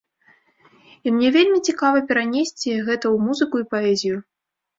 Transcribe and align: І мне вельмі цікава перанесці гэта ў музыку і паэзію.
І 1.05 1.13
мне 1.17 1.29
вельмі 1.35 1.59
цікава 1.73 1.99
перанесці 2.13 2.75
гэта 2.89 3.05
ў 3.13 3.27
музыку 3.27 3.55
і 3.63 3.69
паэзію. 3.77 4.17